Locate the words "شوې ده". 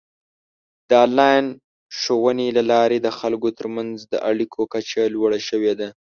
5.49-5.87